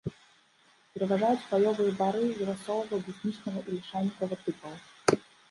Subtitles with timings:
[0.93, 5.21] Пераважаюць хваёвыя бары верасовага, бруснічнага і лішайнікавага тыпаў.